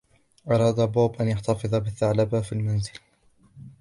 أراد 0.51 0.79
بوب 0.91 1.21
أن 1.21 1.27
يحتفظ 1.27 1.75
بالثعلب 1.75 2.41
في 2.41 2.53
المنزل. 2.53 2.91